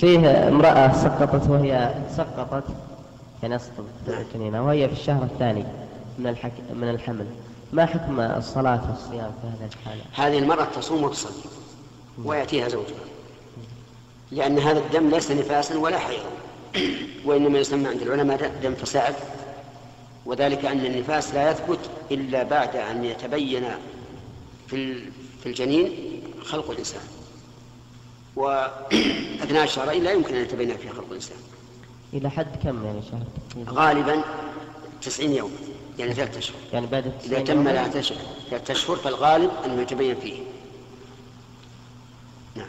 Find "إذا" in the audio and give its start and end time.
37.24-37.40